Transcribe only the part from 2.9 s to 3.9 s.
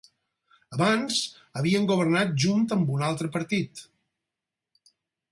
un altre partit.